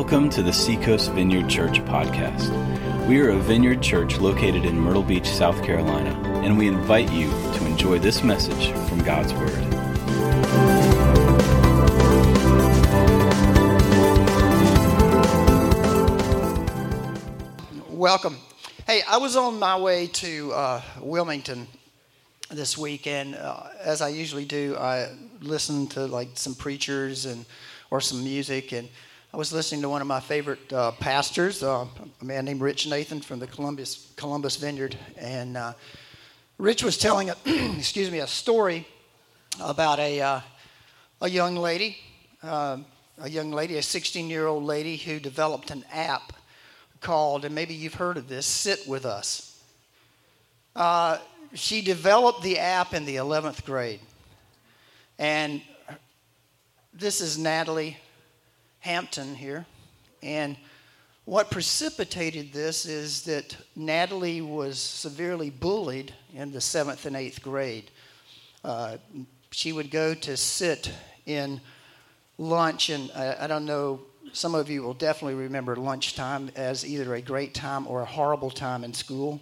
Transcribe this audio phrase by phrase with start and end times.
[0.00, 2.48] Welcome to the Seacoast Vineyard Church podcast.
[3.06, 7.28] We are a vineyard church located in Myrtle Beach, South Carolina, and we invite you
[7.28, 9.50] to enjoy this message from God's Word.
[17.90, 18.38] Welcome.
[18.86, 21.68] Hey, I was on my way to uh, Wilmington
[22.50, 25.10] this week, and uh, as I usually do, I
[25.42, 27.44] listen to like some preachers and
[27.90, 28.88] or some music, and
[29.32, 31.86] I was listening to one of my favorite uh, pastors, uh,
[32.20, 35.72] a man named Rich Nathan from the Columbus Columbus Vineyard, and uh,
[36.58, 37.36] Rich was telling, a,
[37.78, 38.88] excuse me, a story
[39.60, 40.40] about a uh,
[41.20, 41.96] a young lady,
[42.42, 42.78] uh,
[43.22, 46.32] a young lady, a 16 year old lady who developed an app
[47.00, 49.62] called, and maybe you've heard of this, Sit with Us.
[50.74, 51.18] Uh,
[51.54, 54.00] she developed the app in the 11th grade,
[55.20, 55.62] and
[56.92, 57.96] this is Natalie
[58.80, 59.66] Hampton here.
[60.22, 60.56] And
[61.24, 67.90] what precipitated this is that Natalie was severely bullied in the seventh and eighth grade.
[68.64, 68.96] Uh,
[69.50, 70.92] she would go to sit
[71.26, 71.60] in
[72.38, 74.00] lunch, and I, I don't know,
[74.32, 78.50] some of you will definitely remember lunchtime as either a great time or a horrible
[78.50, 79.40] time in school.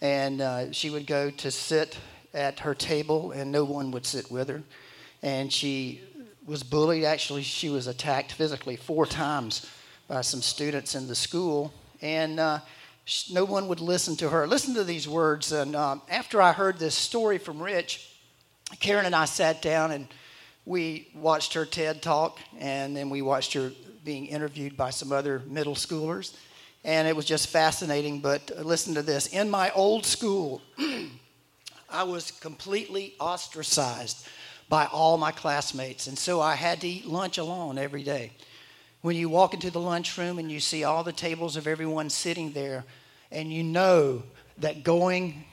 [0.00, 1.98] And uh, she would go to sit
[2.34, 4.62] at her table, and no one would sit with her.
[5.22, 6.00] And she
[6.46, 7.04] was bullied.
[7.04, 9.70] Actually, she was attacked physically four times
[10.08, 12.58] by some students in the school, and uh,
[13.30, 14.46] no one would listen to her.
[14.46, 15.52] Listen to these words.
[15.52, 18.08] And um, after I heard this story from Rich,
[18.80, 20.08] Karen and I sat down and
[20.64, 23.72] we watched her TED talk, and then we watched her
[24.04, 26.36] being interviewed by some other middle schoolers.
[26.84, 28.20] And it was just fascinating.
[28.20, 29.28] But listen to this.
[29.28, 30.62] In my old school,
[31.90, 34.26] I was completely ostracized
[34.68, 36.06] by all my classmates.
[36.06, 38.32] And so I had to eat lunch alone every day.
[39.02, 42.52] When you walk into the lunchroom and you see all the tables of everyone sitting
[42.52, 42.84] there,
[43.32, 44.22] and you know
[44.58, 45.44] that going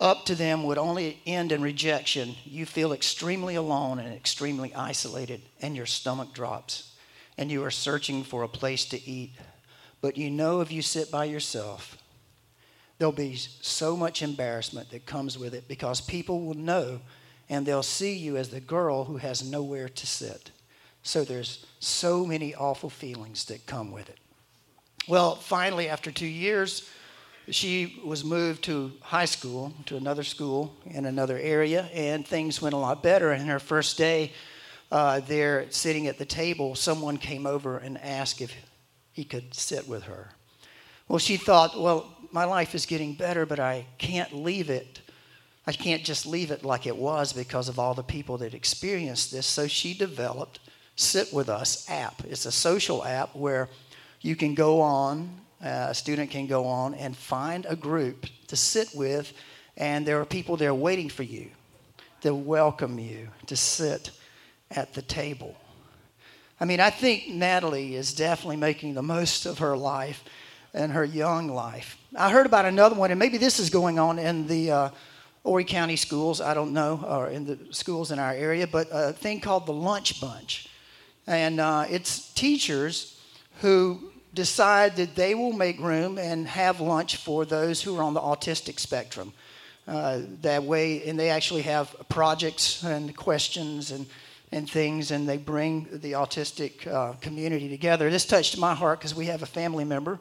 [0.00, 5.42] up to them would only end in rejection, you feel extremely alone and extremely isolated,
[5.60, 6.92] and your stomach drops,
[7.36, 9.32] and you are searching for a place to eat.
[10.00, 11.98] But you know if you sit by yourself,
[12.98, 17.00] there'll be so much embarrassment that comes with it because people will know
[17.50, 20.52] and they'll see you as the girl who has nowhere to sit.
[21.02, 24.18] So there's so many awful feelings that come with it.
[25.08, 26.88] Well, finally, after two years,
[27.48, 32.74] she was moved to high school, to another school in another area, and things went
[32.74, 33.32] a lot better.
[33.32, 34.32] And her first day
[34.92, 38.54] uh, there, sitting at the table, someone came over and asked if
[39.12, 40.28] he could sit with her.
[41.08, 44.99] Well, she thought, well, my life is getting better, but I can't leave it
[45.70, 49.30] I can't just leave it like it was because of all the people that experienced
[49.30, 49.46] this.
[49.46, 50.58] So she developed
[50.96, 52.24] Sit With Us app.
[52.24, 53.68] It's a social app where
[54.20, 55.30] you can go on,
[55.64, 59.32] uh, a student can go on and find a group to sit with,
[59.76, 61.46] and there are people there waiting for you
[62.22, 64.10] to welcome you to sit
[64.72, 65.54] at the table.
[66.58, 70.24] I mean, I think Natalie is definitely making the most of her life
[70.74, 71.96] and her young life.
[72.16, 74.90] I heard about another one, and maybe this is going on in the uh,
[75.44, 79.12] Horry County schools, I don't know, or in the schools in our area, but a
[79.12, 80.68] thing called the Lunch Bunch.
[81.26, 83.20] And uh, it's teachers
[83.60, 88.14] who decide that they will make room and have lunch for those who are on
[88.14, 89.32] the autistic spectrum.
[89.88, 94.06] Uh, that way, and they actually have projects and questions and,
[94.52, 98.08] and things, and they bring the autistic uh, community together.
[98.08, 100.20] This touched my heart because we have a family member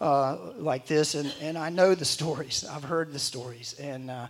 [0.00, 2.64] uh, like this, and, and I know the stories.
[2.70, 4.28] I've heard the stories, and uh,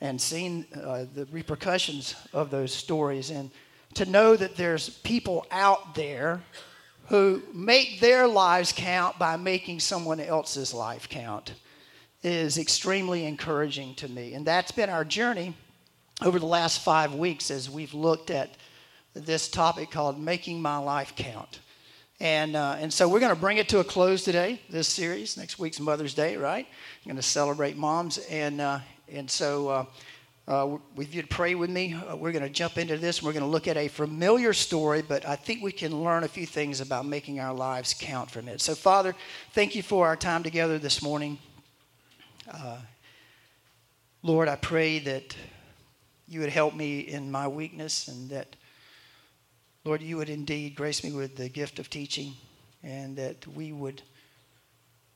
[0.00, 3.50] and seen uh, the repercussions of those stories and
[3.94, 6.42] to know that there's people out there
[7.08, 11.54] who make their lives count by making someone else's life count
[12.22, 15.54] is extremely encouraging to me and that's been our journey
[16.22, 18.50] over the last five weeks as we've looked at
[19.14, 21.60] this topic called making my life count
[22.18, 25.36] and, uh, and so we're going to bring it to a close today, this series.
[25.36, 26.66] Next week's Mother's Day, right?
[27.04, 28.16] We're going to celebrate moms.
[28.30, 28.78] And, uh,
[29.12, 29.84] and so, uh,
[30.48, 33.22] uh, if you'd pray with me, uh, we're going to jump into this.
[33.22, 36.28] We're going to look at a familiar story, but I think we can learn a
[36.28, 38.60] few things about making our lives count from it.
[38.60, 39.14] So, Father,
[39.52, 41.38] thank you for our time together this morning.
[42.52, 42.78] Uh,
[44.22, 45.36] Lord, I pray that
[46.28, 48.54] you would help me in my weakness and that,
[49.84, 52.34] Lord, you would indeed grace me with the gift of teaching
[52.82, 54.02] and that we would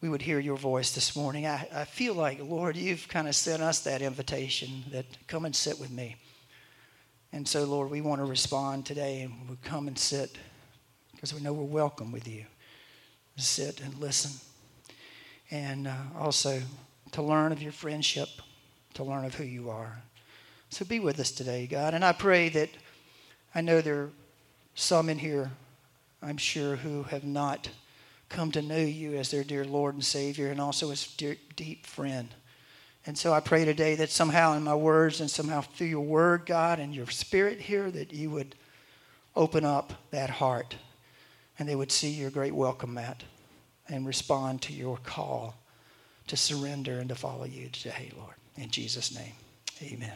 [0.00, 1.47] we would hear your voice this morning.
[1.47, 5.55] I, I feel like, Lord, you've kind of sent us that invitation that come and
[5.55, 6.17] sit with me.
[7.32, 10.37] And so, Lord, we want to respond today and we come and sit
[11.12, 12.47] because we know we're welcome with you.
[13.37, 14.32] sit and listen.
[15.50, 16.62] And uh, also
[17.12, 18.29] to learn of your friendship,
[18.94, 20.03] to learn of who you are.
[20.70, 21.93] So be with us today, God.
[21.93, 22.70] And I pray that
[23.55, 24.11] I know there are
[24.75, 25.50] some in here,
[26.23, 27.69] I'm sure, who have not
[28.31, 31.85] come to know you as their dear Lord and Savior and also as dear, deep
[31.85, 32.29] friend.
[33.05, 36.47] And so I pray today that somehow in my words and somehow through your word,
[36.47, 38.55] God, and your spirit here, that you would
[39.35, 40.77] open up that heart
[41.59, 43.23] and they would see your great welcome mat
[43.88, 45.56] and respond to your call
[46.29, 48.35] to surrender and to follow you today, Lord.
[48.56, 49.32] In Jesus' name,
[49.82, 50.15] amen.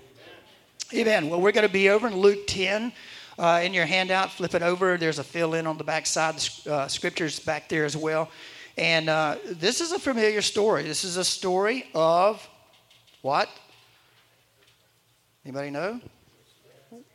[0.93, 1.29] Amen.
[1.29, 2.93] Well, we're going to be over in Luke 10.
[3.39, 4.97] Uh, in your handout, flip it over.
[4.97, 6.37] There's a fill in on the back side.
[6.37, 8.31] The uh, scriptures back there as well.
[8.77, 10.83] And uh, this is a familiar story.
[10.83, 12.49] This is a story of
[13.23, 13.49] what?
[15.45, 16.01] Anybody know?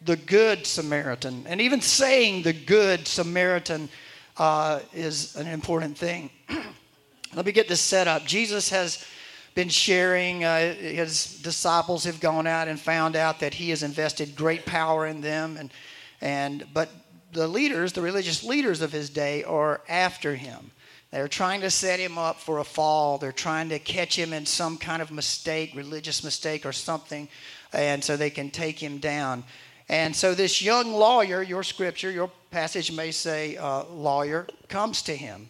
[0.01, 1.45] The Good Samaritan.
[1.48, 3.89] And even saying the Good Samaritan
[4.38, 6.30] uh, is an important thing.
[7.36, 8.25] Let me get this set up.
[8.25, 9.06] Jesus has
[9.54, 10.44] been sharing.
[10.44, 15.06] Uh, his disciples have gone out and found out that he has invested great power
[15.06, 15.72] in them, and
[16.21, 16.89] and but
[17.31, 20.71] the leaders, the religious leaders of his day, are after him.
[21.12, 23.18] They're trying to set him up for a fall.
[23.18, 27.27] They're trying to catch him in some kind of mistake, religious mistake or something,
[27.74, 29.44] and so they can take him down.
[29.88, 35.15] And so this young lawyer, your scripture, your passage may say uh, lawyer, comes to
[35.15, 35.50] him.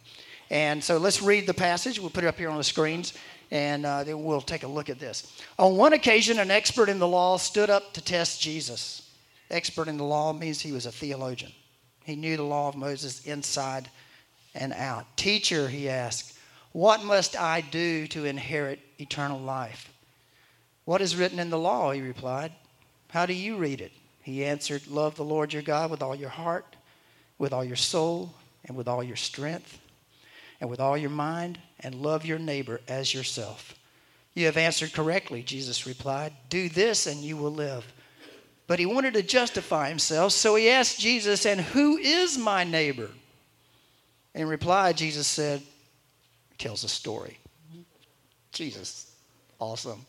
[0.49, 1.99] And so let's read the passage.
[1.99, 3.13] We'll put it up here on the screens
[3.51, 5.41] and uh, then we'll take a look at this.
[5.57, 9.08] On one occasion, an expert in the law stood up to test Jesus.
[9.49, 11.51] Expert in the law means he was a theologian,
[12.03, 13.89] he knew the law of Moses inside
[14.55, 15.05] and out.
[15.15, 16.39] Teacher, he asked,
[16.71, 19.91] what must I do to inherit eternal life?
[20.85, 21.91] What is written in the law?
[21.91, 22.51] He replied.
[23.09, 23.91] How do you read it?
[24.21, 26.75] He answered, Love the Lord your God with all your heart,
[27.39, 28.33] with all your soul,
[28.65, 29.79] and with all your strength
[30.61, 33.75] and with all your mind, and love your neighbor as yourself.
[34.33, 36.33] You have answered correctly, Jesus replied.
[36.49, 37.85] Do this and you will live.
[38.69, 43.09] But he wanted to justify himself, so he asked Jesus, And who is my neighbor?
[44.35, 45.63] In reply, Jesus said,
[46.59, 47.39] tells a story.
[48.51, 49.11] Jesus,
[49.57, 50.05] awesome.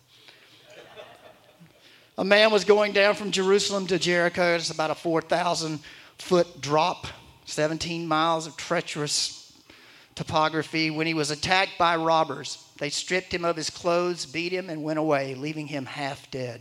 [2.19, 4.57] A man was going down from Jerusalem to Jericho.
[4.57, 5.81] It's about a 4,000
[6.19, 7.07] foot drop,
[7.47, 9.59] 17 miles of treacherous
[10.15, 12.63] topography when he was attacked by robbers.
[12.77, 16.61] They stripped him of his clothes, beat him, and went away, leaving him half dead.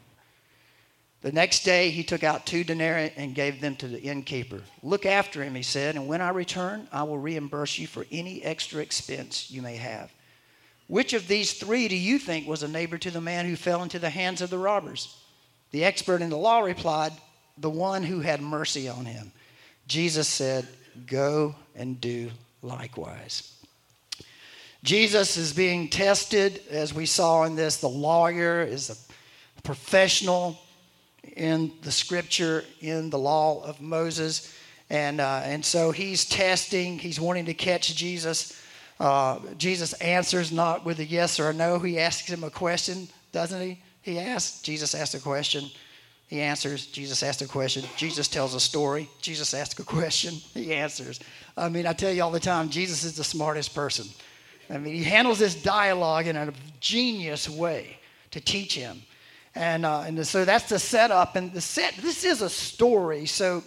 [1.21, 4.61] The next day he took out two denarii and gave them to the innkeeper.
[4.81, 8.41] Look after him, he said, and when I return, I will reimburse you for any
[8.43, 10.11] extra expense you may have.
[10.87, 13.83] Which of these three do you think was a neighbor to the man who fell
[13.83, 15.15] into the hands of the robbers?
[15.69, 17.13] The expert in the law replied,
[17.57, 19.31] The one who had mercy on him.
[19.87, 20.67] Jesus said,
[21.05, 22.31] Go and do
[22.63, 23.53] likewise.
[24.83, 27.77] Jesus is being tested, as we saw in this.
[27.77, 30.59] The lawyer is a professional
[31.23, 34.53] in the scripture, in the law of Moses.
[34.89, 38.61] And, uh, and so he's testing, he's wanting to catch Jesus.
[38.99, 41.79] Uh, Jesus answers not with a yes or a no.
[41.79, 43.79] He asks him a question, doesn't he?
[44.01, 45.65] He asks, Jesus asks a question.
[46.27, 46.85] He answers.
[46.85, 47.83] Jesus asks a question.
[47.97, 49.09] Jesus tells a story.
[49.21, 50.35] Jesus asks a question.
[50.53, 51.19] He answers.
[51.57, 54.05] I mean, I tell you all the time, Jesus is the smartest person.
[54.69, 57.97] I mean, he handles this dialogue in a genius way
[58.31, 59.01] to teach him.
[59.55, 61.35] And, uh, and so that's the setup.
[61.35, 63.25] And the set, this is a story.
[63.25, 63.63] So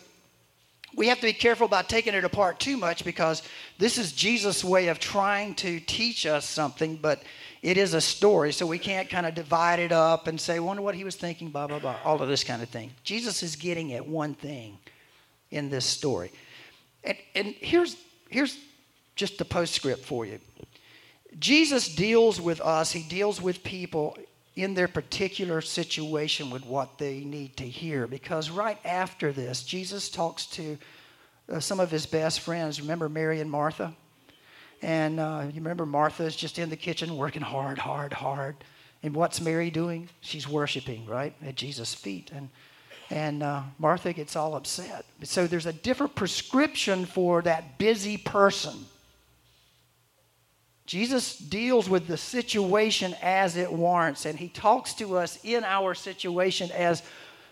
[0.96, 3.42] we have to be careful about taking it apart too much because
[3.78, 7.22] this is Jesus' way of trying to teach us something, but
[7.62, 8.52] it is a story.
[8.52, 11.50] So we can't kind of divide it up and say, wonder what he was thinking,
[11.50, 12.92] blah, blah, blah, all of this kind of thing.
[13.02, 14.78] Jesus is getting at one thing
[15.50, 16.30] in this story.
[17.02, 17.96] And, and here's,
[18.28, 18.58] here's
[19.16, 20.38] just the postscript for you.
[21.38, 24.16] Jesus deals with us, he deals with people
[24.56, 28.06] in their particular situation with what they need to hear.
[28.06, 30.78] Because right after this, Jesus talks to
[31.52, 32.80] uh, some of his best friends.
[32.80, 33.94] Remember Mary and Martha?
[34.80, 38.56] And uh, you remember Martha's just in the kitchen working hard, hard, hard.
[39.02, 40.08] And what's Mary doing?
[40.20, 42.30] She's worshiping, right, at Jesus' feet.
[42.34, 42.49] And,
[43.11, 45.04] and uh, Martha gets all upset.
[45.23, 48.87] So there's a different prescription for that busy person
[50.86, 55.94] Jesus deals with the situation as it warrants, and he talks to us in our
[55.94, 57.02] situation as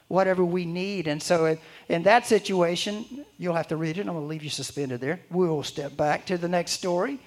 [0.09, 1.09] whatever we need.
[1.09, 1.59] And so, in,
[1.89, 4.03] in that situation, you'll have to read it.
[4.03, 5.21] I'm going to leave you suspended there.
[5.31, 7.19] We'll step back to the next story.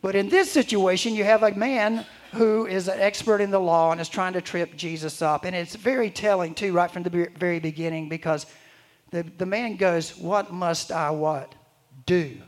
[0.00, 3.92] But in this situation, you have a man who is an expert in the law
[3.92, 5.44] and is trying to trip Jesus up.
[5.44, 8.46] And it's very telling, too, right from the very beginning, because
[9.10, 11.54] the, the man goes, What must I what?
[12.06, 12.38] Do.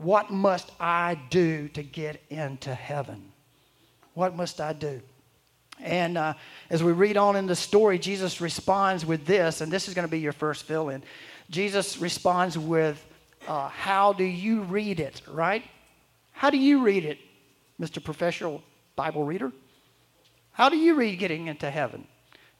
[0.00, 3.32] What must I do to get into heaven?
[4.14, 5.02] What must I do?
[5.78, 6.34] And uh,
[6.70, 10.06] as we read on in the story, Jesus responds with this, and this is going
[10.06, 11.02] to be your first fill in.
[11.50, 13.04] Jesus responds with,
[13.46, 15.64] uh, How do you read it, right?
[16.32, 17.18] How do you read it,
[17.78, 18.02] Mr.
[18.02, 18.62] Professional
[18.96, 19.52] Bible Reader?
[20.52, 22.06] How do you read getting into heaven?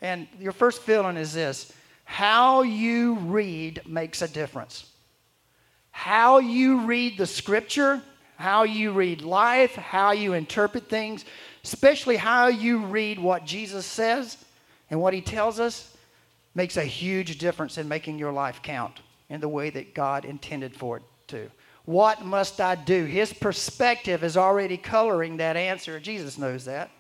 [0.03, 1.73] And your first fill in is this
[2.05, 4.91] How you read makes a difference
[6.01, 8.01] how you read the scripture,
[8.37, 11.27] how you read life, how you interpret things,
[11.63, 14.39] especially how you read what Jesus says
[14.89, 15.95] and what he tells us,
[16.55, 20.75] makes a huge difference in making your life count in the way that God intended
[20.75, 21.51] for it to.
[21.85, 23.05] What must I do?
[23.05, 26.01] His perspective is already coloring that answer.
[26.01, 26.91] Jesus knows that.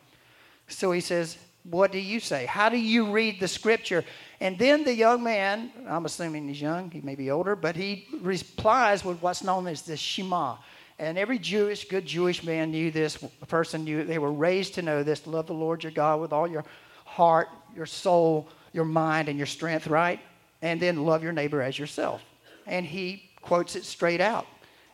[0.68, 2.44] So he says, What do you say?
[2.44, 4.04] How do you read the scripture?
[4.40, 8.06] And then the young man, I'm assuming he's young, he may be older, but he
[8.22, 10.56] replies with what's known as the Shema.
[10.98, 14.82] And every Jewish, good Jewish man knew this, a person knew, they were raised to
[14.82, 16.64] know this love the Lord your God with all your
[17.04, 20.20] heart, your soul, your mind, and your strength, right?
[20.62, 22.22] And then love your neighbor as yourself.
[22.66, 24.46] And he quotes it straight out.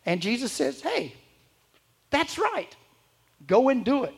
[0.05, 1.13] And Jesus says, hey,
[2.11, 2.75] that's right.
[3.47, 4.15] Go and do it.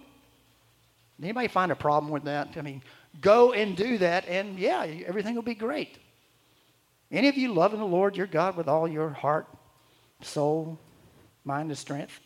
[1.22, 2.48] Anybody find a problem with that?
[2.56, 2.82] I mean,
[3.20, 5.98] go and do that, and yeah, everything will be great.
[7.10, 9.46] Any of you loving the Lord your God with all your heart,
[10.22, 10.78] soul,
[11.44, 12.20] mind, and strength?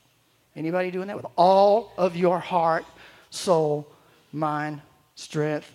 [0.56, 2.84] Anybody doing that with all of your heart,
[3.30, 3.86] soul,
[4.32, 4.80] mind,
[5.14, 5.72] strength?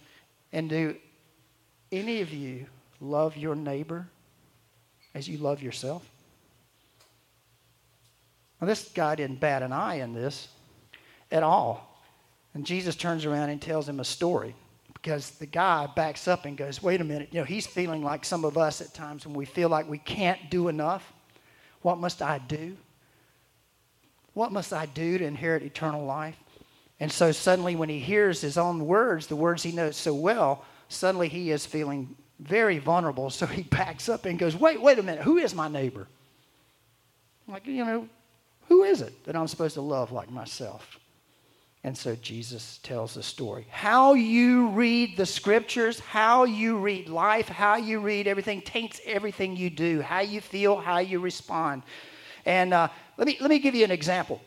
[0.52, 0.96] And do
[1.92, 2.66] any of you
[3.00, 4.08] love your neighbor
[5.16, 6.08] as you love yourself?
[8.60, 10.48] Well, this guy didn't bat an eye in this
[11.32, 12.02] at all.
[12.54, 14.56] And Jesus turns around and tells him a story
[15.08, 18.26] because the guy backs up and goes, wait a minute, you know, he's feeling like
[18.26, 21.14] some of us at times when we feel like we can't do enough.
[21.82, 22.76] What must I do?
[24.34, 26.36] What must I do to inherit eternal life?
[27.00, 30.66] And so suddenly, when he hears his own words, the words he knows so well,
[30.90, 33.30] suddenly he is feeling very vulnerable.
[33.30, 36.06] So he backs up and goes, Wait, wait a minute, who is my neighbor?
[37.48, 38.10] Like, you know,
[38.68, 41.00] who is it that I'm supposed to love like myself?
[41.84, 43.66] And so Jesus tells the story.
[43.70, 49.56] How you read the scriptures, how you read life, how you read everything taints everything
[49.56, 51.84] you do, how you feel, how you respond.
[52.46, 54.42] And uh, let, me, let me give you an example.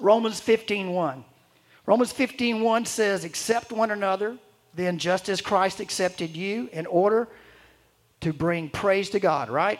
[0.00, 1.22] Romans 15.1.
[1.86, 4.38] Romans 15.1 says, accept one another,
[4.74, 7.28] then just as Christ accepted you in order
[8.20, 9.78] to bring praise to God, right?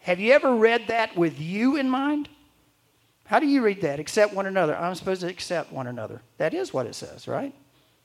[0.00, 2.28] Have you ever read that with you in mind?
[3.26, 3.98] How do you read that?
[3.98, 4.76] Accept one another.
[4.76, 6.22] I'm supposed to accept one another.
[6.38, 7.52] That is what it says, right?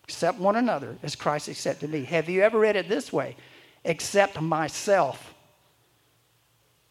[0.03, 2.03] Accept one another as Christ accepted me.
[2.05, 3.35] Have you ever read it this way?
[3.85, 5.33] Accept myself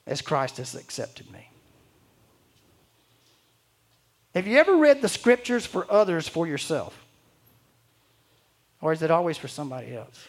[0.06, 1.48] as Christ has accepted me.
[4.34, 7.04] Have you ever read the scriptures for others for yourself?
[8.80, 10.26] Or is it always for somebody else?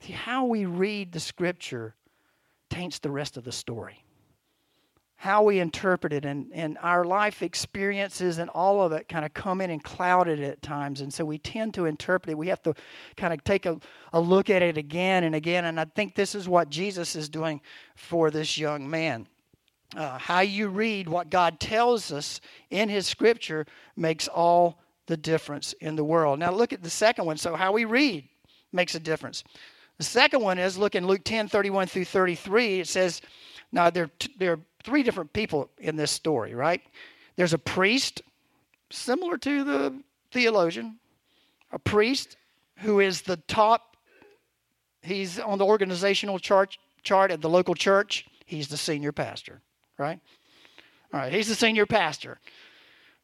[0.00, 1.94] See, how we read the scripture
[2.70, 4.02] taints the rest of the story
[5.22, 9.32] how we interpret it and, and our life experiences and all of it kind of
[9.32, 11.00] come in and cloud it at times.
[11.00, 12.36] And so we tend to interpret it.
[12.36, 12.74] We have to
[13.16, 13.78] kind of take a,
[14.12, 15.66] a look at it again and again.
[15.66, 17.60] And I think this is what Jesus is doing
[17.94, 19.28] for this young man.
[19.94, 23.64] Uh, how you read what God tells us in His Scripture
[23.94, 26.40] makes all the difference in the world.
[26.40, 27.36] Now, look at the second one.
[27.36, 28.28] So, how we read
[28.72, 29.44] makes a difference.
[29.98, 32.80] The second one is look in Luke 10 31 through 33.
[32.80, 33.20] It says,
[33.70, 36.82] Now, there, there are three different people in this story, right?
[37.36, 38.22] There's a priest,
[38.90, 40.98] similar to the theologian,
[41.70, 42.36] a priest
[42.78, 43.96] who is the top,
[45.02, 48.26] he's on the organizational chart, chart at the local church.
[48.44, 49.60] He's the senior pastor,
[49.98, 50.20] right?
[51.12, 52.38] All right, he's the senior pastor.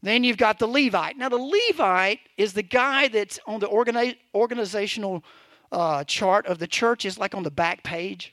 [0.03, 1.17] Then you've got the Levite.
[1.17, 5.25] Now, the Levite is the guy that's on the organi- organizational
[5.73, 8.33] uh, chart of the church, is like on the back page.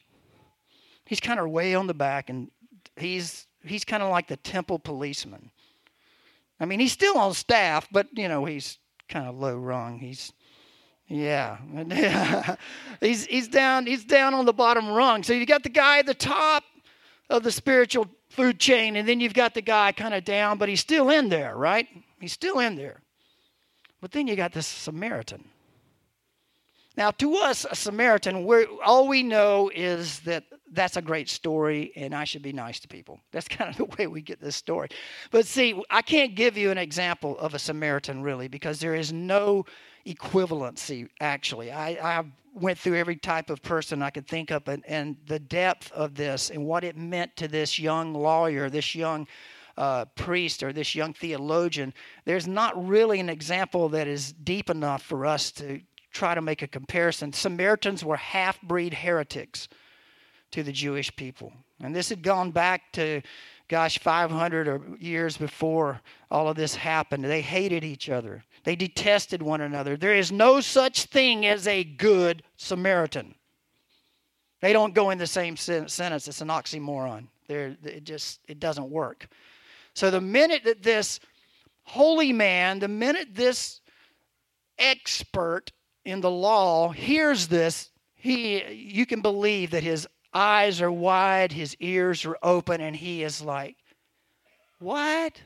[1.06, 2.50] He's kind of way on the back, and
[2.98, 5.52] he's he's kind of like the temple policeman.
[6.60, 8.78] I mean, he's still on staff, but you know, he's
[9.10, 10.00] kind of low rung.
[10.00, 10.34] He's
[11.08, 12.56] yeah.
[13.02, 15.24] he's he's down he's down on the bottom rung.
[15.24, 16.64] So you got the guy at the top
[17.30, 20.70] of the spiritual food chain, and then you've got the guy kind of down, but
[20.70, 21.88] he's still in there, right?
[22.20, 23.02] He's still in there.
[24.02, 25.46] But then you got this Samaritan.
[26.98, 28.48] Now, to us, a Samaritan,
[28.86, 32.88] all we know is that that's a great story and I should be nice to
[32.88, 33.20] people.
[33.32, 34.90] That's kind of the way we get this story.
[35.32, 39.14] But see, I can't give you an example of a Samaritan really because there is
[39.14, 39.66] no
[40.06, 41.72] equivalency, actually.
[41.72, 45.40] I, I went through every type of person I could think of and, and the
[45.40, 49.28] depth of this and what it meant to this young lawyer, this young
[49.78, 51.94] uh, priest, or this young theologian.
[52.24, 55.82] There's not really an example that is deep enough for us to
[56.14, 57.34] try to make a comparison.
[57.34, 59.68] Samaritans were half breed heretics
[60.56, 61.52] to the Jewish people.
[61.82, 63.22] And this had gone back to,
[63.68, 66.00] gosh, 500 years before
[66.32, 67.26] all of this happened.
[67.26, 69.98] They hated each other, they detested one another.
[69.98, 73.36] There is no such thing as a good Samaritan.
[74.62, 76.28] They don't go in the same sentence.
[76.30, 77.28] It's an oxymoron.
[77.48, 79.28] They're, it just it doesn't work.
[79.94, 81.20] So the minute that this
[81.84, 83.82] holy man, the minute this
[84.80, 85.74] expert
[86.06, 91.76] in the law hears this, he you can believe that his eyes are wide, his
[91.80, 93.78] ears are open, and he is like,
[94.80, 95.42] What?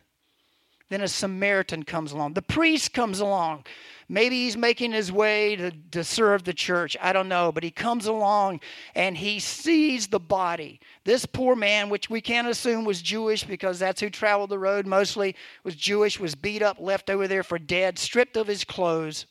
[0.89, 2.33] Then a Samaritan comes along.
[2.33, 3.65] The priest comes along.
[4.11, 6.97] Maybe he's making his way to, to serve the church.
[6.99, 7.51] I don't know.
[7.51, 8.61] But he comes along
[8.95, 10.79] and he sees the body.
[11.03, 14.87] This poor man, which we can't assume was Jewish because that's who traveled the road
[14.87, 19.27] mostly, was Jewish, was beat up, left over there for dead, stripped of his clothes,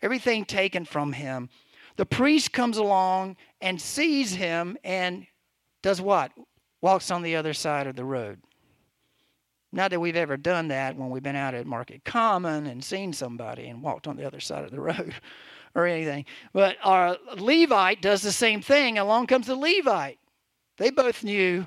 [0.00, 1.50] everything taken from him.
[1.96, 5.26] The priest comes along and sees him and
[5.82, 6.32] does what?
[6.80, 8.40] Walks on the other side of the road.
[9.72, 13.12] Not that we've ever done that when we've been out at Market Common and seen
[13.12, 15.14] somebody and walked on the other side of the road
[15.74, 16.26] or anything.
[16.52, 18.98] But our Levite does the same thing.
[18.98, 20.18] Along comes the Levite.
[20.76, 21.66] They both knew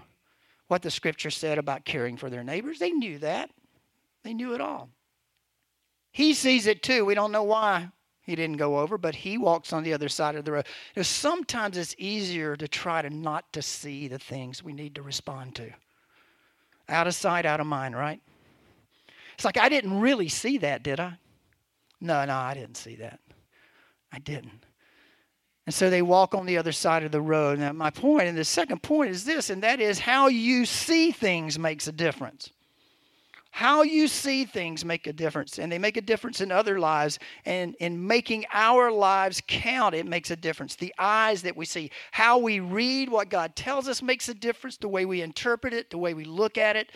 [0.68, 2.80] what the scripture said about caring for their neighbors.
[2.80, 3.50] They knew that.
[4.24, 4.90] They knew it all.
[6.12, 7.06] He sees it too.
[7.06, 7.90] We don't know why
[8.26, 10.66] he didn't go over, but he walks on the other side of the road.
[11.02, 15.56] Sometimes it's easier to try to not to see the things we need to respond
[15.56, 15.70] to.
[16.90, 18.20] Out of sight, out of mind, right?
[19.36, 21.20] It's like I didn't really see that, did I?
[22.02, 23.20] No, no, I didn't see that.
[24.12, 24.66] I didn't.
[25.68, 27.60] And so they walk on the other side of the road.
[27.60, 31.12] Now, my point, and the second point is this, and that is how you see
[31.12, 32.52] things makes a difference.
[33.56, 37.20] How you see things make a difference, and they make a difference in other lives.
[37.46, 40.76] And in making our lives count, it makes a difference.
[40.76, 44.76] The eyes that we see, how we read what God tells us makes a difference,
[44.76, 46.92] the way we interpret it, the way we look at it,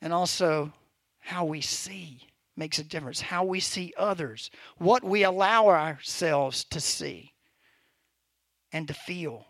[0.00, 0.72] and also
[1.18, 2.22] how we see
[2.56, 3.20] makes a difference.
[3.20, 7.34] How we see others, what we allow ourselves to see
[8.72, 9.44] and to feel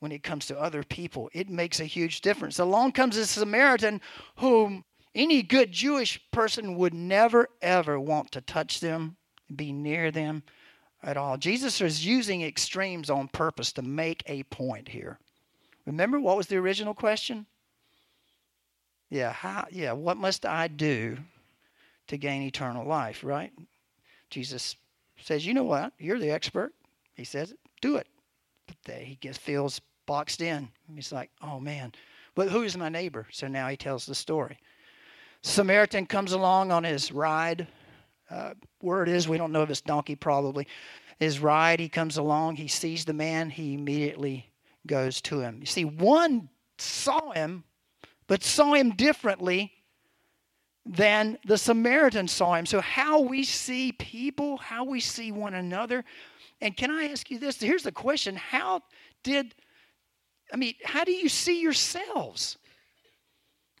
[0.00, 1.30] when it comes to other people.
[1.32, 2.58] It makes a huge difference.
[2.58, 4.00] Along comes a Samaritan
[4.38, 4.82] whom
[5.14, 9.16] any good Jewish person would never, ever want to touch them,
[9.54, 10.42] be near them
[11.02, 11.36] at all.
[11.36, 15.18] Jesus is using extremes on purpose to make a point here.
[15.84, 17.46] Remember what was the original question?
[19.10, 21.18] Yeah, how, yeah, what must I do
[22.06, 23.52] to gain eternal life, right?
[24.30, 24.76] Jesus
[25.20, 25.92] says, You know what?
[25.98, 26.72] You're the expert.
[27.14, 28.06] He says, Do it.
[28.66, 30.68] But he gets feels boxed in.
[30.94, 31.92] He's like, Oh man.
[32.34, 33.26] But who's my neighbor?
[33.30, 34.58] So now he tells the story.
[35.42, 37.66] Samaritan comes along on his ride.
[38.30, 40.66] Uh, word is, we don't know if it's donkey, probably.
[41.18, 44.50] His ride, he comes along, he sees the man, he immediately
[44.86, 45.58] goes to him.
[45.60, 47.64] You see, one saw him,
[48.26, 49.72] but saw him differently
[50.84, 52.66] than the Samaritan saw him.
[52.66, 56.04] So, how we see people, how we see one another.
[56.60, 57.60] And can I ask you this?
[57.60, 58.80] Here's the question How
[59.22, 59.54] did,
[60.52, 62.58] I mean, how do you see yourselves?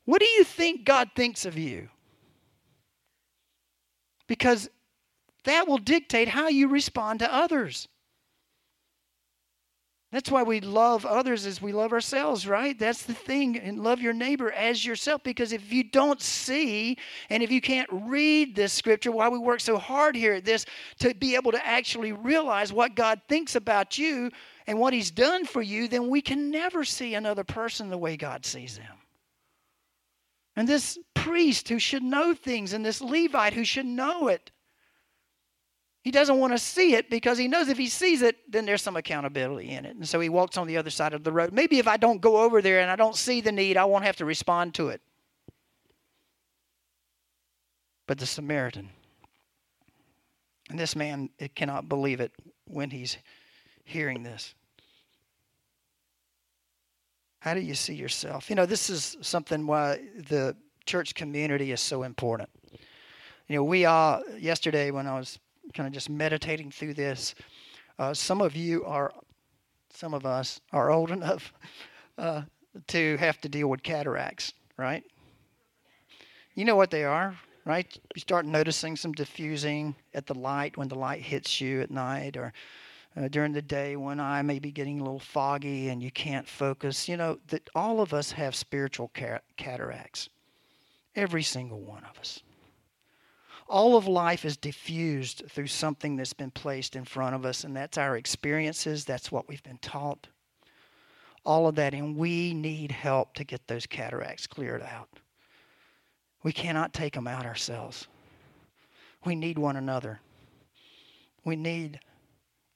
[0.04, 1.88] What do you think God thinks of you?
[4.26, 4.68] Because
[5.44, 7.88] that will dictate how you respond to others.
[10.12, 12.78] That's why we love others as we love ourselves, right?
[12.78, 13.56] That's the thing.
[13.56, 15.22] And love your neighbor as yourself.
[15.22, 16.98] Because if you don't see
[17.30, 20.66] and if you can't read this scripture, why we work so hard here at this,
[20.98, 24.30] to be able to actually realize what God thinks about you
[24.66, 28.18] and what He's done for you, then we can never see another person the way
[28.18, 29.01] God sees them.
[30.56, 34.50] And this priest who should know things, and this Levite who should know it.
[36.02, 38.82] He doesn't want to see it because he knows if he sees it, then there's
[38.82, 39.94] some accountability in it.
[39.94, 41.52] And so he walks on the other side of the road.
[41.52, 44.04] Maybe if I don't go over there and I don't see the need, I won't
[44.04, 45.00] have to respond to it.
[48.08, 48.90] But the Samaritan,
[50.68, 52.32] and this man it cannot believe it
[52.66, 53.16] when he's
[53.84, 54.54] hearing this.
[57.42, 58.48] How do you see yourself?
[58.48, 60.54] You know, this is something why the
[60.86, 62.48] church community is so important.
[63.48, 65.40] You know, we are, yesterday when I was
[65.74, 67.34] kind of just meditating through this,
[67.98, 69.12] uh, some of you are,
[69.92, 71.52] some of us are old enough
[72.16, 72.42] uh,
[72.86, 75.02] to have to deal with cataracts, right?
[76.54, 77.92] You know what they are, right?
[78.14, 82.36] You start noticing some diffusing at the light when the light hits you at night
[82.36, 82.52] or
[83.16, 86.48] uh, during the day when I may be getting a little foggy and you can't
[86.48, 87.08] focus.
[87.08, 89.10] You know, that all of us have spiritual
[89.56, 90.28] cataracts.
[91.14, 92.42] Every single one of us.
[93.68, 97.76] All of life is diffused through something that's been placed in front of us, and
[97.76, 100.26] that's our experiences, that's what we've been taught.
[101.44, 105.08] All of that, and we need help to get those cataracts cleared out.
[106.42, 108.08] We cannot take them out ourselves.
[109.24, 110.20] We need one another.
[111.44, 112.00] We need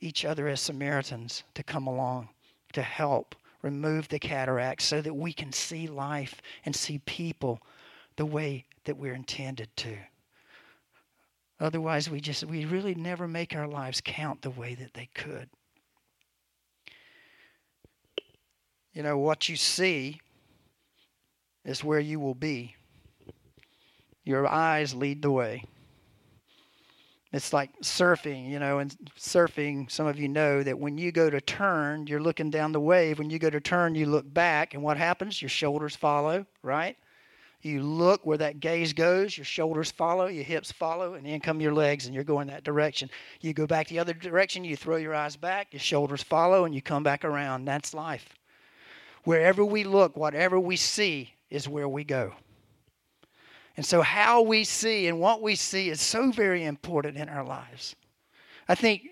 [0.00, 2.28] each other as Samaritans to come along
[2.72, 7.60] to help remove the cataracts so that we can see life and see people
[8.16, 9.96] the way that we're intended to.
[11.58, 15.48] Otherwise, we just we really never make our lives count the way that they could.
[18.92, 20.20] You know, what you see
[21.64, 22.76] is where you will be.
[24.24, 25.64] Your eyes lead the way.
[27.36, 31.28] It's like surfing, you know, and surfing, some of you know that when you go
[31.28, 33.18] to turn, you're looking down the wave.
[33.18, 35.42] When you go to turn, you look back, and what happens?
[35.42, 36.96] Your shoulders follow, right?
[37.60, 41.60] You look where that gaze goes, your shoulders follow, your hips follow, and in come
[41.60, 43.10] your legs, and you're going that direction.
[43.42, 46.74] You go back the other direction, you throw your eyes back, your shoulders follow, and
[46.74, 47.66] you come back around.
[47.66, 48.30] That's life.
[49.24, 52.32] Wherever we look, whatever we see is where we go.
[53.76, 57.44] And so, how we see and what we see is so very important in our
[57.44, 57.94] lives.
[58.68, 59.08] I think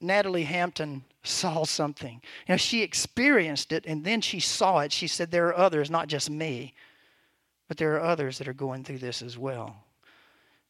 [0.00, 2.20] Natalie Hampton saw something.
[2.46, 4.92] You know, she experienced it and then she saw it.
[4.92, 6.74] She said, There are others, not just me,
[7.66, 9.74] but there are others that are going through this as well.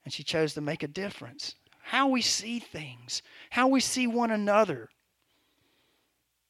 [0.05, 1.57] And she chose to make a difference.
[1.83, 4.89] How we see things, how we see one another.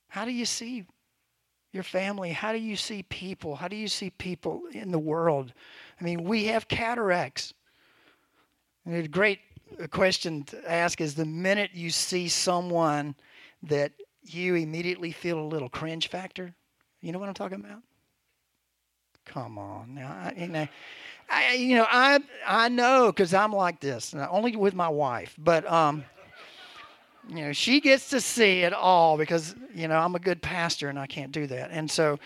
[0.09, 0.85] How do you see
[1.73, 2.31] your family?
[2.31, 3.57] How do you see people?
[3.57, 5.53] How do you see people in the world?
[6.00, 7.54] I mean, we have cataracts.
[8.85, 9.40] And a great
[9.90, 13.14] question to ask is the minute you see someone
[13.62, 16.54] that you immediately feel a little cringe factor.
[17.00, 17.83] You know what I'm talking about?
[19.24, 20.68] Come on now, I, you know,
[21.30, 25.35] I you know I I know because I'm like this, not only with my wife,
[25.38, 26.04] but um,
[27.28, 30.88] you know, she gets to see it all because, you know, I'm a good pastor
[30.88, 31.70] and I can't do that.
[31.70, 32.18] And so,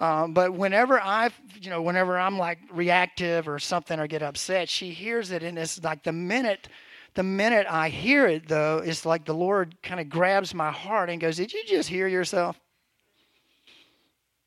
[0.00, 1.30] um, but whenever I,
[1.60, 5.42] you know, whenever I'm like reactive or something or get upset, she hears it.
[5.42, 6.68] And it's like the minute,
[7.14, 11.08] the minute I hear it, though, it's like the Lord kind of grabs my heart
[11.08, 12.60] and goes, Did you just hear yourself?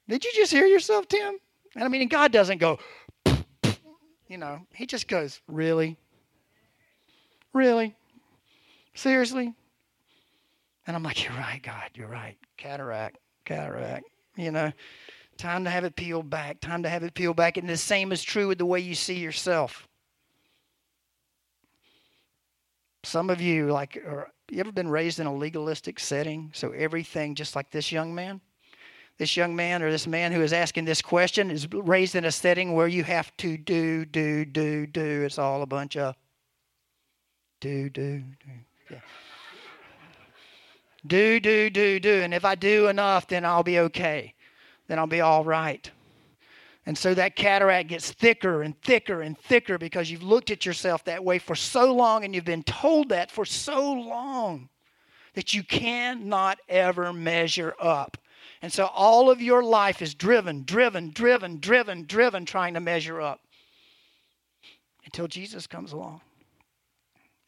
[0.07, 1.38] Did you just hear yourself, Tim?
[1.75, 2.79] And I mean, God doesn't go,
[4.27, 5.97] you know, He just goes, Really?
[7.53, 7.95] Really?
[8.93, 9.53] Seriously?
[10.85, 12.38] And I'm like, You're right, God, you're right.
[12.57, 14.05] Cataract, cataract.
[14.35, 14.71] You know,
[15.39, 17.58] time to have it peeled back, time to have it peeled back.
[17.58, 19.88] And the same is true with the way you see yourself.
[23.04, 26.52] Some of you, like, are, you ever been raised in a legalistic setting?
[26.54, 28.41] So everything, just like this young man,
[29.17, 32.32] this young man or this man who is asking this question is raised in a
[32.32, 35.23] setting where you have to do, do, do, do.
[35.23, 36.15] It's all a bunch of
[37.62, 38.54] do, do, do.
[38.91, 38.99] Yeah.
[41.08, 42.21] Do, do, do, do.
[42.21, 44.34] And if I do enough, then I'll be okay.
[44.89, 45.89] Then I'll be all right.
[46.86, 51.06] And so that cataract gets thicker and thicker and thicker because you've looked at yourself
[51.06, 54.67] that way for so long and you've been told that for so long
[55.36, 58.17] that you cannot ever measure up.
[58.62, 63.21] And so all of your life is driven, driven, driven, driven, driven, trying to measure
[63.21, 63.39] up
[65.06, 66.19] until Jesus comes along.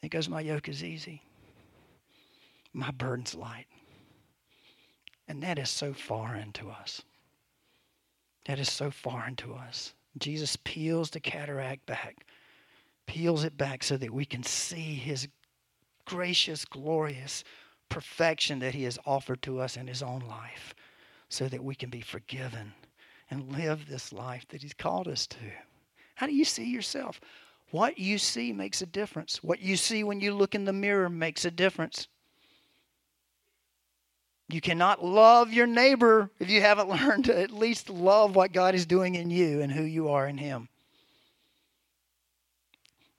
[0.01, 1.21] He goes, My yoke is easy
[2.73, 3.67] my burden's light.
[5.27, 7.01] And that is so foreign to us.
[8.45, 9.93] That is so foreign to us.
[10.17, 12.25] Jesus peels the cataract back,
[13.05, 15.27] peels it back so that we can see his
[16.05, 17.43] gracious, glorious
[17.89, 20.73] perfection that he has offered to us in his own life
[21.29, 22.73] so that we can be forgiven
[23.29, 25.37] and live this life that he's called us to.
[26.15, 27.21] How do you see yourself?
[27.71, 29.41] What you see makes a difference.
[29.41, 32.07] What you see when you look in the mirror makes a difference.
[34.53, 38.75] You cannot love your neighbor if you haven't learned to at least love what God
[38.75, 40.67] is doing in you and who you are in Him.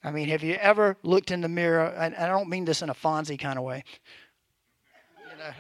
[0.05, 1.95] I mean, have you ever looked in the mirror?
[1.97, 3.85] I, I don't mean this in a Fonzie kind of way.
[5.31, 5.53] You know,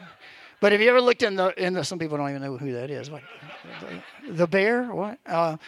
[0.60, 1.84] But have you ever looked in the in the?
[1.84, 3.08] Some people don't even know who that is.
[3.08, 3.22] What,
[3.80, 4.92] the, the bear?
[4.92, 5.18] What?
[5.26, 5.58] Uh,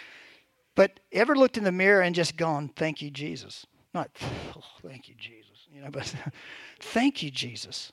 [0.74, 4.10] but ever looked in the mirror and just gone, "Thank you, Jesus." Not,
[4.56, 6.12] oh, "Thank you, Jesus," you know, but
[6.80, 7.92] "Thank you, Jesus."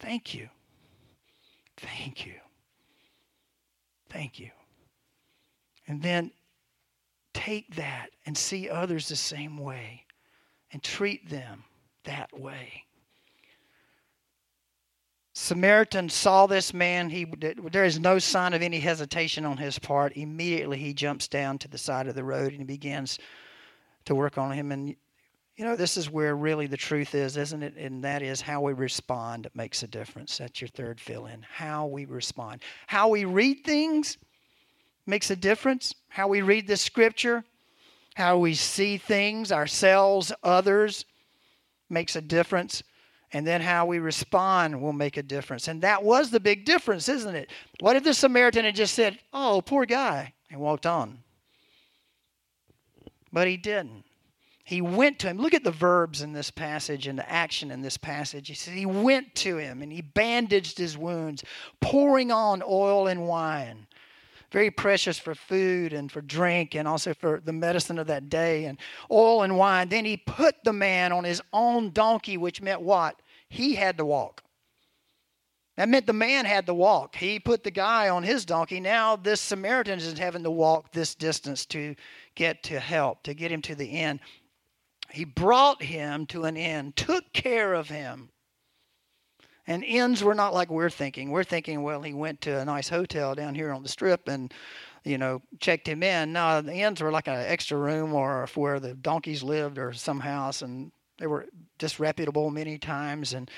[0.00, 0.48] Thank you.
[1.80, 2.34] Thank you.
[4.10, 4.50] Thank you.
[5.86, 6.30] And then
[7.32, 10.04] take that and see others the same way
[10.72, 11.64] and treat them
[12.04, 12.84] that way.
[15.32, 17.08] Samaritan saw this man.
[17.08, 17.24] He,
[17.72, 20.16] there is no sign of any hesitation on his part.
[20.16, 23.18] Immediately, he jumps down to the side of the road and he begins
[24.04, 24.70] to work on him.
[24.70, 24.96] And,
[25.60, 27.76] you know, this is where really the truth is, isn't it?
[27.76, 30.38] And that is how we respond makes a difference.
[30.38, 31.42] That's your third fill in.
[31.42, 32.62] How we respond.
[32.86, 34.16] How we read things
[35.04, 35.94] makes a difference.
[36.08, 37.44] How we read the scripture,
[38.14, 41.04] how we see things, ourselves, others,
[41.90, 42.82] makes a difference
[43.34, 45.68] and then how we respond will make a difference.
[45.68, 47.50] And that was the big difference, isn't it?
[47.80, 51.18] What if the Samaritan had just said, Oh, poor guy, and walked on?
[53.30, 54.04] But he didn't.
[54.70, 55.38] He went to him.
[55.38, 58.46] Look at the verbs in this passage and the action in this passage.
[58.46, 61.42] He said he went to him and he bandaged his wounds,
[61.80, 63.88] pouring on oil and wine
[64.52, 68.64] very precious for food and for drink and also for the medicine of that day
[68.64, 68.78] and
[69.10, 69.88] oil and wine.
[69.88, 73.20] Then he put the man on his own donkey, which meant what?
[73.48, 74.42] He had to walk.
[75.76, 77.16] That meant the man had to walk.
[77.16, 78.80] He put the guy on his donkey.
[78.80, 81.94] Now this Samaritan is having to walk this distance to
[82.34, 84.20] get to help, to get him to the inn.
[85.12, 88.30] He brought him to an end, took care of him.
[89.66, 91.30] And inns were not like we're thinking.
[91.30, 94.52] We're thinking, well, he went to a nice hotel down here on the strip and,
[95.04, 96.32] you know, checked him in.
[96.32, 100.18] No, the inns were like an extra room or where the donkeys lived or some
[100.18, 101.46] house, and they were
[101.78, 103.32] disreputable many times.
[103.32, 103.50] And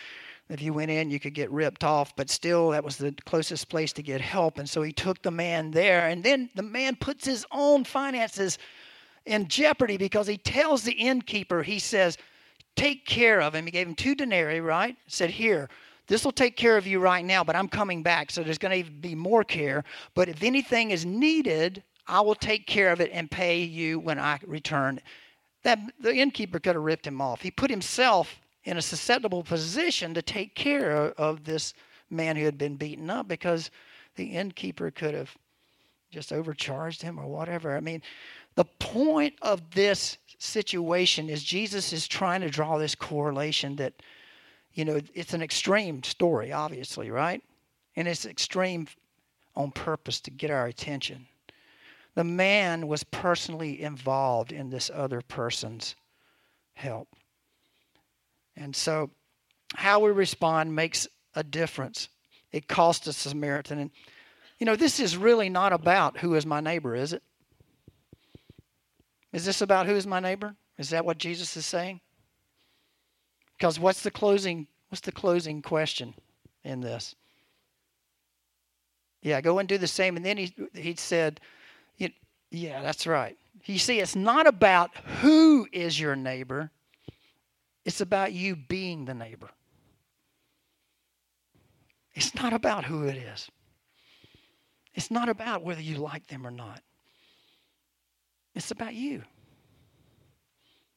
[0.51, 3.71] if you went in, you could get ripped off, but still, that was the closest
[3.71, 4.59] place to get help.
[4.59, 6.09] And so he took the man there.
[6.09, 8.59] And then the man puts his own finances
[9.27, 12.19] in jeopardy because he tells the innkeeper, he says,
[12.75, 13.67] Take care of him.
[13.67, 14.97] He gave him two denarii, right?
[15.07, 15.69] Said, Here,
[16.07, 18.85] this will take care of you right now, but I'm coming back, so there's going
[18.85, 19.85] to be more care.
[20.15, 24.19] But if anything is needed, I will take care of it and pay you when
[24.19, 25.01] I return.
[25.63, 27.43] That the innkeeper could have ripped him off.
[27.43, 31.75] He put himself in a susceptible position to take care of, of this
[32.11, 33.71] man who had been beaten up because
[34.17, 35.35] the innkeeper could have
[36.11, 37.77] just overcharged him or whatever.
[37.77, 38.03] I mean,
[38.55, 43.95] the point of this situation is Jesus is trying to draw this correlation that
[44.75, 47.43] you know, it's an extreme story, obviously, right?
[47.95, 48.87] And it's extreme
[49.55, 51.27] on purpose to get our attention.
[52.15, 55.95] The man was personally involved in this other person's
[56.75, 57.09] help.
[58.57, 59.11] And so,
[59.75, 62.09] how we respond makes a difference.
[62.51, 63.79] It cost a Samaritan.
[63.79, 63.91] And,
[64.59, 67.23] you know, this is really not about who is my neighbor, is it?
[69.33, 70.55] Is this about who is my neighbor?
[70.79, 72.01] Is that what Jesus is saying?
[73.57, 76.15] Because what's the closing what's the closing question
[76.65, 77.15] in this?
[79.23, 80.17] Yeah, go and do the same.
[80.17, 81.41] And then he he said,
[82.51, 83.37] Yeah, that's right.
[83.65, 84.91] You see, it's not about
[85.21, 86.71] who is your neighbor,
[87.85, 89.51] it's about you being the neighbor.
[92.15, 93.49] It's not about who it is.
[94.95, 96.83] It's not about whether you like them or not.
[98.55, 99.23] It's about you.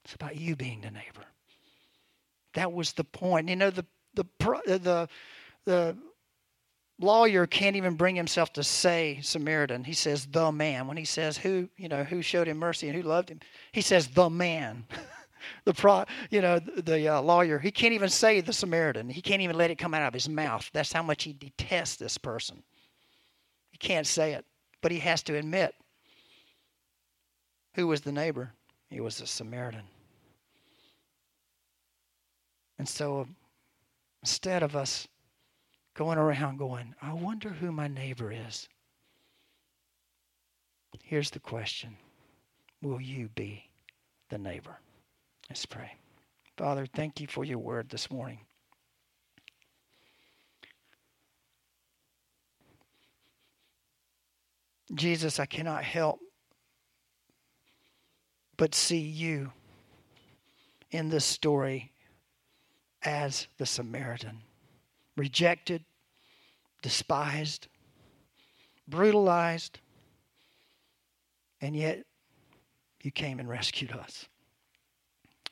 [0.03, 1.25] It's about you being the neighbor.
[2.53, 3.49] That was the point.
[3.49, 5.09] You know, the the the
[5.65, 5.97] the
[6.99, 9.83] lawyer can't even bring himself to say Samaritan.
[9.83, 10.87] He says the man.
[10.87, 13.39] When he says who, you know, who showed him mercy and who loved him,
[13.71, 14.85] he says the man.
[15.65, 19.09] the pro, you know, the, the uh, lawyer, he can't even say the Samaritan.
[19.09, 20.69] He can't even let it come out of his mouth.
[20.73, 22.63] That's how much he detests this person.
[23.71, 24.45] He can't say it,
[24.81, 25.75] but he has to admit
[27.75, 28.51] who was the neighbor.
[28.89, 29.83] He was a Samaritan.
[32.79, 33.35] And so um,
[34.23, 35.07] instead of us
[35.93, 38.67] going around going, I wonder who my neighbor is,
[41.03, 41.95] here's the question
[42.81, 43.63] Will you be
[44.29, 44.77] the neighbor?
[45.49, 45.91] Let's pray.
[46.57, 48.39] Father, thank you for your word this morning.
[54.93, 56.19] Jesus, I cannot help
[58.57, 59.51] but see you
[60.91, 61.91] in this story
[63.03, 64.41] as the Samaritan
[65.15, 65.83] rejected,
[66.81, 67.67] despised,
[68.87, 69.79] brutalized,
[71.61, 72.05] and yet
[73.01, 74.27] you came and rescued us.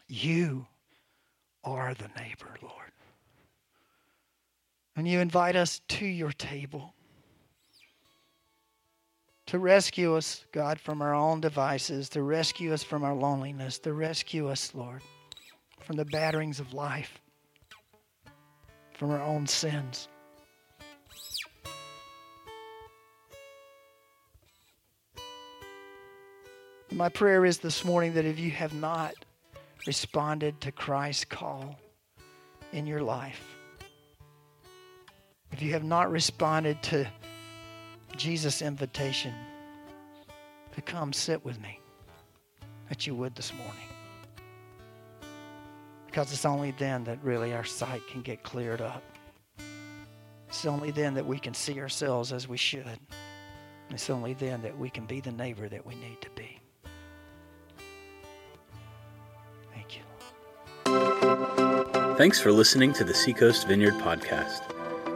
[0.08, 0.68] You
[1.64, 2.92] are the neighbor, Lord.
[4.96, 6.94] And you invite us to your table
[9.54, 13.94] to rescue us, God, from our own devices, to rescue us from our loneliness, to
[13.94, 15.04] rescue us, Lord,
[15.80, 17.20] from the batterings of life,
[18.98, 20.08] from our own sins.
[26.92, 29.14] My prayer is this morning that if you have not
[29.86, 31.78] responded to Christ's call
[32.72, 33.44] in your life,
[35.52, 37.08] if you have not responded to
[38.18, 39.34] Jesus' invitation
[40.74, 41.80] to come sit with me,
[42.90, 43.88] that you would this morning.
[46.08, 49.04] Because it's only then that really our sight can get cleared up.
[50.48, 53.00] It's only then that we can see ourselves as we should.
[53.90, 56.60] It's only then that we can be the neighbor that we need to be.
[59.74, 62.16] Thank you.
[62.16, 64.73] Thanks for listening to the Seacoast Vineyard Podcast.